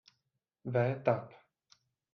[0.65, 1.29] V Tab.